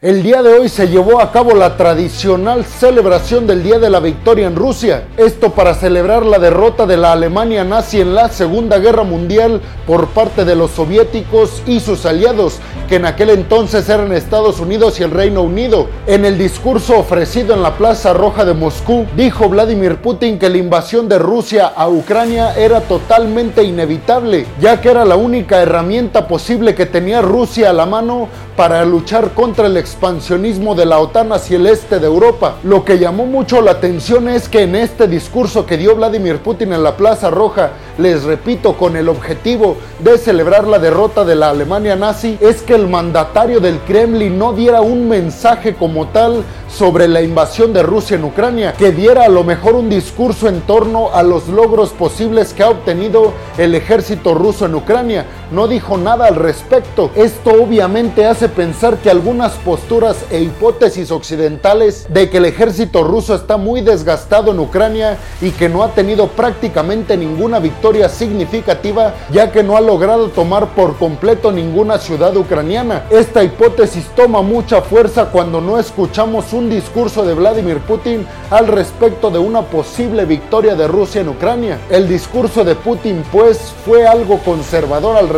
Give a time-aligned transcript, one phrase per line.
[0.00, 3.98] El día de hoy se llevó a cabo la tradicional celebración del Día de la
[3.98, 5.08] Victoria en Rusia.
[5.16, 10.06] Esto para celebrar la derrota de la Alemania nazi en la Segunda Guerra Mundial por
[10.10, 15.02] parte de los soviéticos y sus aliados, que en aquel entonces eran Estados Unidos y
[15.02, 15.88] el Reino Unido.
[16.06, 20.58] En el discurso ofrecido en la Plaza Roja de Moscú, dijo Vladimir Putin que la
[20.58, 26.76] invasión de Rusia a Ucrania era totalmente inevitable, ya que era la única herramienta posible
[26.76, 31.56] que tenía Rusia a la mano para luchar contra el expansionismo de la OTAN hacia
[31.56, 32.56] el este de Europa.
[32.62, 36.74] Lo que llamó mucho la atención es que en este discurso que dio Vladimir Putin
[36.74, 41.50] en la Plaza Roja, les repito, con el objetivo de celebrar la derrota de la
[41.50, 47.08] Alemania nazi, es que el mandatario del Kremlin no diera un mensaje como tal sobre
[47.08, 51.14] la invasión de Rusia en Ucrania, que diera a lo mejor un discurso en torno
[51.14, 55.24] a los logros posibles que ha obtenido el ejército ruso en Ucrania.
[55.50, 57.10] No dijo nada al respecto.
[57.14, 63.34] Esto obviamente hace pensar que algunas posturas e hipótesis occidentales de que el ejército ruso
[63.34, 69.50] está muy desgastado en Ucrania y que no ha tenido prácticamente ninguna victoria significativa ya
[69.50, 73.04] que no ha logrado tomar por completo ninguna ciudad ucraniana.
[73.08, 79.30] Esta hipótesis toma mucha fuerza cuando no escuchamos un discurso de Vladimir Putin al respecto
[79.30, 81.78] de una posible victoria de Rusia en Ucrania.
[81.88, 85.37] El discurso de Putin pues fue algo conservador al respecto.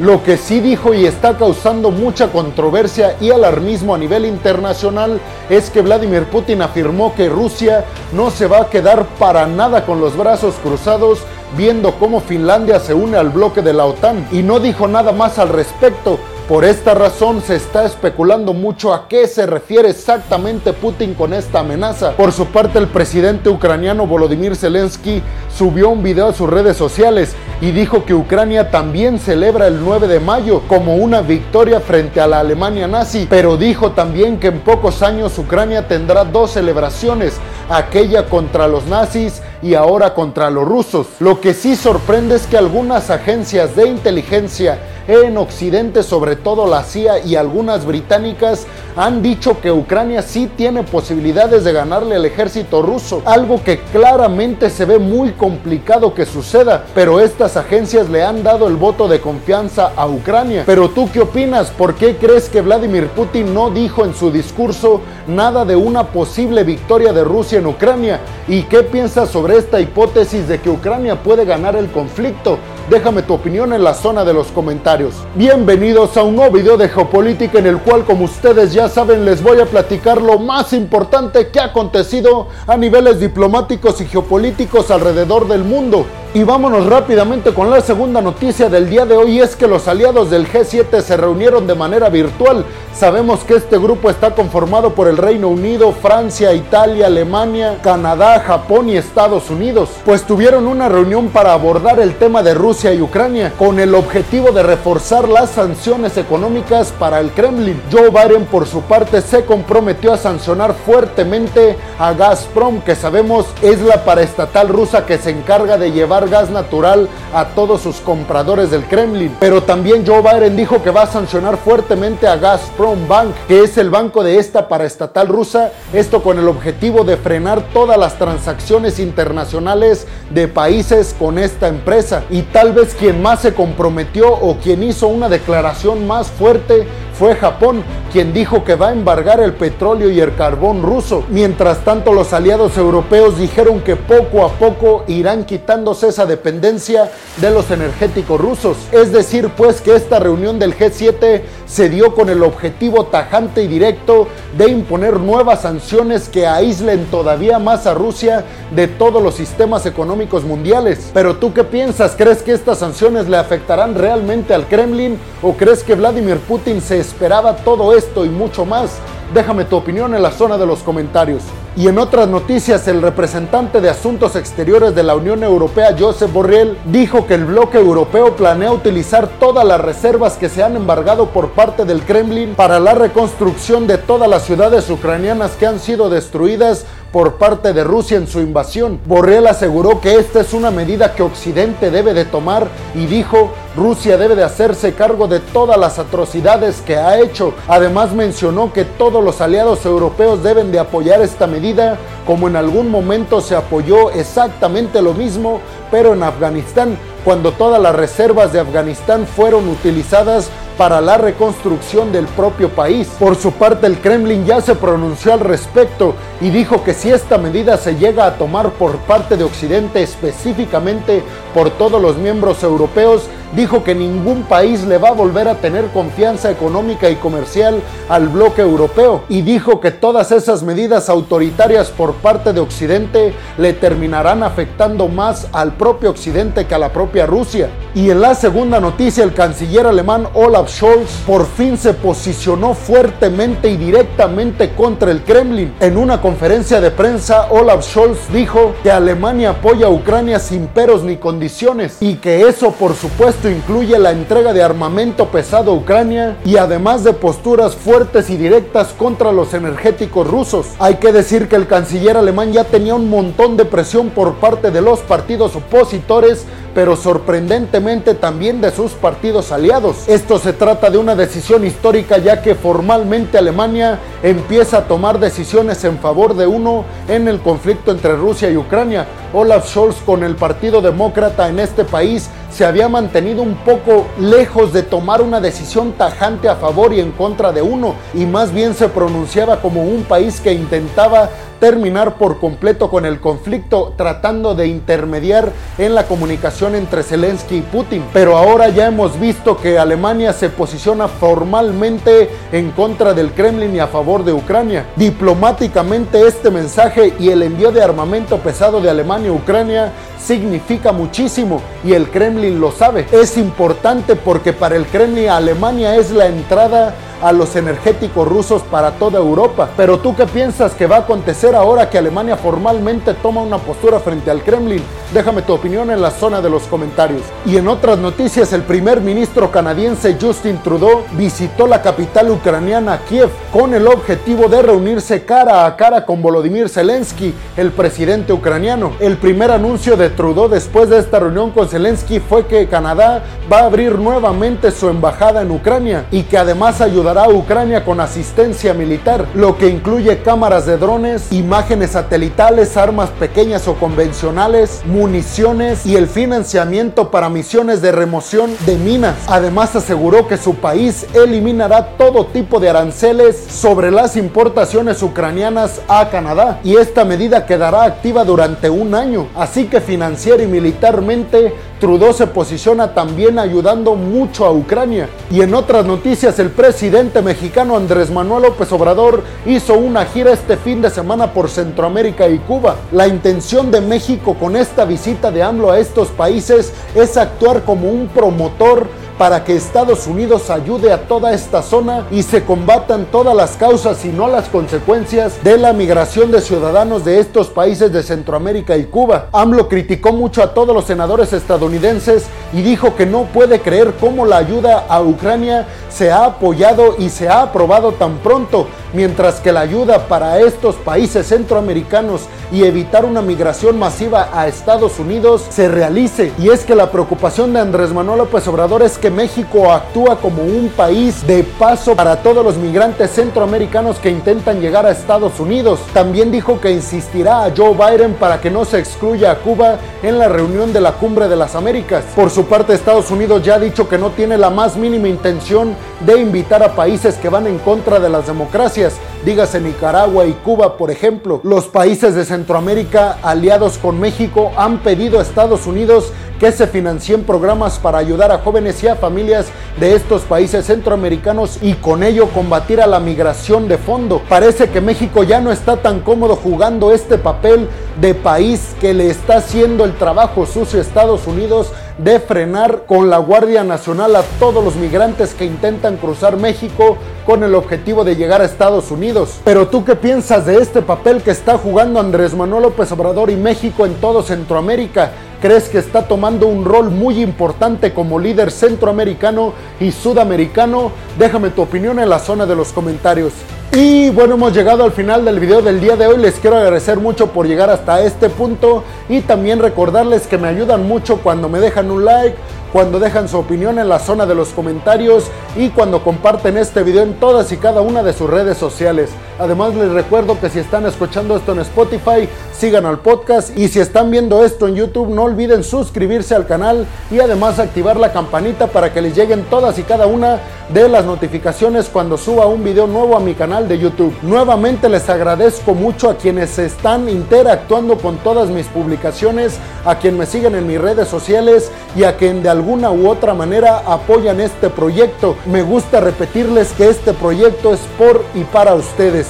[0.00, 5.70] Lo que sí dijo y está causando mucha controversia y alarmismo a nivel internacional es
[5.70, 10.16] que Vladimir Putin afirmó que Rusia no se va a quedar para nada con los
[10.16, 11.20] brazos cruzados
[11.56, 14.26] viendo cómo Finlandia se une al bloque de la OTAN.
[14.32, 16.18] Y no dijo nada más al respecto,
[16.50, 21.60] por esta razón se está especulando mucho a qué se refiere exactamente Putin con esta
[21.60, 22.16] amenaza.
[22.16, 25.22] Por su parte, el presidente ucraniano Volodymyr Zelensky
[25.56, 30.08] subió un video a sus redes sociales y dijo que Ucrania también celebra el 9
[30.08, 34.58] de mayo como una victoria frente a la Alemania nazi, pero dijo también que en
[34.58, 37.34] pocos años Ucrania tendrá dos celebraciones,
[37.68, 41.06] aquella contra los nazis y ahora contra los rusos.
[41.20, 46.84] Lo que sí sorprende es que algunas agencias de inteligencia en Occidente, sobre todo la
[46.84, 52.82] CIA y algunas británicas, han dicho que Ucrania sí tiene posibilidades de ganarle al ejército
[52.82, 58.42] ruso, algo que claramente se ve muy complicado que suceda, pero estas agencias le han
[58.42, 60.64] dado el voto de confianza a Ucrania.
[60.66, 61.70] Pero tú qué opinas?
[61.70, 66.62] ¿Por qué crees que Vladimir Putin no dijo en su discurso nada de una posible
[66.62, 68.20] victoria de Rusia en Ucrania?
[68.48, 72.58] ¿Y qué piensas sobre esta hipótesis de que Ucrania puede ganar el conflicto?
[72.88, 75.14] Déjame tu opinión en la zona de los comentarios.
[75.34, 79.42] Bienvenidos a un nuevo video de geopolítica en el cual como ustedes ya saben les
[79.42, 85.46] voy a platicar lo más importante que ha acontecido a niveles diplomáticos y geopolíticos alrededor
[85.46, 86.06] del mundo.
[86.32, 90.30] Y vámonos rápidamente con la segunda noticia del día de hoy, es que los aliados
[90.30, 92.64] del G7 se reunieron de manera virtual.
[92.94, 98.88] Sabemos que este grupo está conformado por el Reino Unido, Francia, Italia, Alemania, Canadá, Japón
[98.88, 103.52] y Estados Unidos, pues tuvieron una reunión para abordar el tema de Rusia y Ucrania,
[103.58, 107.80] con el objetivo de reforzar las sanciones económicas para el Kremlin.
[107.90, 113.80] Joe Biden por su parte se comprometió a sancionar fuertemente a Gazprom, que sabemos es
[113.80, 118.84] la paraestatal rusa que se encarga de llevar gas natural a todos sus compradores del
[118.84, 119.36] Kremlin.
[119.40, 123.78] Pero también Joe Biden dijo que va a sancionar fuertemente a Gazprom Bank, que es
[123.78, 128.98] el banco de esta paraestatal rusa, esto con el objetivo de frenar todas las transacciones
[128.98, 132.24] internacionales de países con esta empresa.
[132.30, 136.86] Y tal vez quien más se comprometió o quien hizo una declaración más fuerte
[137.20, 141.22] fue Japón quien dijo que va a embargar el petróleo y el carbón ruso.
[141.28, 147.50] Mientras tanto, los aliados europeos dijeron que poco a poco irán quitándose esa dependencia de
[147.50, 148.78] los energéticos rusos.
[148.90, 153.68] Es decir, pues que esta reunión del G7 se dio con el objetivo tajante y
[153.68, 154.26] directo
[154.56, 158.44] de imponer nuevas sanciones que aíslen todavía más a Rusia
[158.74, 161.10] de todos los sistemas económicos mundiales.
[161.12, 162.14] Pero tú qué piensas?
[162.16, 167.09] ¿Crees que estas sanciones le afectarán realmente al Kremlin o crees que Vladimir Putin se
[167.10, 168.90] esperaba todo esto y mucho más?
[169.34, 171.42] Déjame tu opinión en la zona de los comentarios.
[171.76, 176.76] Y en otras noticias, el representante de Asuntos Exteriores de la Unión Europea, Josep Borrell,
[176.86, 181.50] dijo que el bloque europeo planea utilizar todas las reservas que se han embargado por
[181.50, 186.86] parte del Kremlin para la reconstrucción de todas las ciudades ucranianas que han sido destruidas
[187.12, 189.00] por parte de Rusia en su invasión.
[189.06, 194.16] Borrell aseguró que esta es una medida que Occidente debe de tomar y dijo Rusia
[194.16, 197.54] debe de hacerse cargo de todas las atrocidades que ha hecho.
[197.68, 202.90] Además mencionó que todos los aliados europeos deben de apoyar esta medida como en algún
[202.90, 205.60] momento se apoyó exactamente lo mismo,
[205.90, 212.26] pero en Afganistán, cuando todas las reservas de Afganistán fueron utilizadas para la reconstrucción del
[212.26, 213.06] propio país.
[213.18, 217.36] Por su parte, el Kremlin ya se pronunció al respecto y dijo que si esta
[217.36, 221.22] medida se llega a tomar por parte de Occidente, específicamente
[221.52, 223.24] por todos los miembros europeos,
[223.54, 228.28] dijo que ningún país le va a volver a tener confianza económica y comercial al
[228.28, 234.42] bloque europeo y dijo que todas esas medidas autoritarias por parte de Occidente le terminarán
[234.42, 237.68] afectando más al propio Occidente que a la propia Rusia.
[237.92, 243.68] Y en la segunda noticia, el canciller alemán Olaf Scholz por fin se posicionó fuertemente
[243.68, 245.74] y directamente contra el Kremlin.
[245.80, 251.02] En una conferencia de prensa, Olaf Scholz dijo que Alemania apoya a Ucrania sin peros
[251.02, 256.36] ni condiciones y que eso por supuesto incluye la entrega de armamento pesado a Ucrania
[256.44, 260.68] y además de posturas fuertes y directas contra los energéticos rusos.
[260.78, 264.70] Hay que decir que el canciller alemán ya tenía un montón de presión por parte
[264.70, 270.08] de los partidos opositores pero sorprendentemente también de sus partidos aliados.
[270.08, 275.82] Esto se trata de una decisión histórica ya que formalmente Alemania empieza a tomar decisiones
[275.84, 279.06] en favor de uno en el conflicto entre Rusia y Ucrania.
[279.32, 284.72] Olaf Scholz con el Partido Demócrata en este país se había mantenido un poco lejos
[284.72, 288.74] de tomar una decisión tajante a favor y en contra de uno y más bien
[288.74, 291.30] se pronunciaba como un país que intentaba
[291.60, 297.60] terminar por completo con el conflicto tratando de intermediar en la comunicación entre Zelensky y
[297.60, 298.02] Putin.
[298.12, 303.78] Pero ahora ya hemos visto que Alemania se posiciona formalmente en contra del Kremlin y
[303.78, 304.86] a favor de Ucrania.
[304.96, 311.62] Diplomáticamente este mensaje y el envío de armamento pesado de Alemania a Ucrania significa muchísimo
[311.84, 313.06] y el Kremlin lo sabe.
[313.12, 318.92] Es importante porque para el Kremlin Alemania es la entrada a los energéticos rusos para
[318.92, 319.70] toda Europa.
[319.76, 324.00] Pero tú qué piensas que va a acontecer ahora que Alemania formalmente toma una postura
[324.00, 324.82] frente al Kremlin?
[325.12, 327.22] Déjame tu opinión en la zona de los comentarios.
[327.44, 333.28] Y en otras noticias, el primer ministro canadiense Justin Trudeau visitó la capital ucraniana Kiev
[333.52, 338.92] con el objetivo de reunirse cara a cara con Volodymyr Zelensky, el presidente ucraniano.
[339.00, 343.22] El primer anuncio de Trudeau después de esta reunión con Zelensky fue que Canadá
[343.52, 348.00] va a abrir nuevamente su embajada en Ucrania y que además ayudará a Ucrania con
[348.00, 355.86] asistencia militar, lo que incluye cámaras de drones, imágenes satelitales, armas pequeñas o convencionales, municiones
[355.86, 359.16] y el financiamiento para misiones de remoción de minas.
[359.28, 366.08] Además aseguró que su país eliminará todo tipo de aranceles sobre las importaciones ucranianas a
[366.10, 369.28] Canadá y esta medida quedará activa durante un año.
[369.34, 375.08] Así que financiera y militarmente Trudeau se posiciona también ayudando mucho a Ucrania.
[375.30, 380.58] Y en otras noticias, el presidente mexicano Andrés Manuel López Obrador hizo una gira este
[380.58, 382.76] fin de semana por Centroamérica y Cuba.
[382.92, 387.90] La intención de México con esta visita de AMLO a estos países es actuar como
[387.90, 388.86] un promotor
[389.20, 394.02] para que Estados Unidos ayude a toda esta zona y se combatan todas las causas
[394.06, 398.84] y no las consecuencias de la migración de ciudadanos de estos países de Centroamérica y
[398.84, 399.26] Cuba.
[399.34, 404.24] AMLO criticó mucho a todos los senadores estadounidenses y dijo que no puede creer cómo
[404.24, 409.52] la ayuda a Ucrania se ha apoyado y se ha aprobado tan pronto, mientras que
[409.52, 412.22] la ayuda para estos países centroamericanos
[412.52, 416.32] y evitar una migración masiva a Estados Unidos se realice.
[416.38, 420.42] Y es que la preocupación de Andrés Manuel López Obrador es que México actúa como
[420.42, 425.80] un país de paso para todos los migrantes centroamericanos que intentan llegar a Estados Unidos.
[425.92, 430.18] También dijo que insistirá a Joe Biden para que no se excluya a Cuba en
[430.18, 432.04] la reunión de la Cumbre de las Américas.
[432.14, 435.74] Por su parte, Estados Unidos ya ha dicho que no tiene la más mínima intención
[436.00, 438.79] de invitar a países que van en contra de las democracias,
[439.24, 441.40] dígase Nicaragua y Cuba, por ejemplo.
[441.44, 447.24] Los países de Centroamérica aliados con México han pedido a Estados Unidos que se financien
[447.24, 452.28] programas para ayudar a jóvenes y a familias de estos países centroamericanos y con ello
[452.30, 454.22] combatir a la migración de fondo.
[454.26, 457.68] Parece que México ya no está tan cómodo jugando este papel
[458.00, 461.72] de país que le está haciendo el trabajo sucio a Estados Unidos
[462.02, 467.42] de frenar con la Guardia Nacional a todos los migrantes que intentan cruzar México con
[467.42, 469.40] el objetivo de llegar a Estados Unidos.
[469.44, 473.36] Pero tú qué piensas de este papel que está jugando Andrés Manuel López Obrador y
[473.36, 475.12] México en todo Centroamérica?
[475.42, 480.92] ¿Crees que está tomando un rol muy importante como líder centroamericano y sudamericano?
[481.18, 483.32] Déjame tu opinión en la zona de los comentarios.
[483.72, 486.16] Y bueno, hemos llegado al final del video del día de hoy.
[486.16, 490.88] Les quiero agradecer mucho por llegar hasta este punto y también recordarles que me ayudan
[490.88, 492.36] mucho cuando me dejan un like,
[492.72, 497.04] cuando dejan su opinión en la zona de los comentarios y cuando comparten este video
[497.04, 499.10] en todas y cada una de sus redes sociales.
[499.40, 503.80] Además les recuerdo que si están escuchando esto en Spotify, sigan al podcast y si
[503.80, 508.66] están viendo esto en YouTube, no olviden suscribirse al canal y además activar la campanita
[508.66, 510.40] para que les lleguen todas y cada una
[510.74, 514.14] de las notificaciones cuando suba un video nuevo a mi canal de YouTube.
[514.20, 520.26] Nuevamente les agradezco mucho a quienes están interactuando con todas mis publicaciones, a quien me
[520.26, 524.68] siguen en mis redes sociales y a quien de alguna u otra manera apoyan este
[524.68, 525.34] proyecto.
[525.46, 529.29] Me gusta repetirles que este proyecto es por y para ustedes.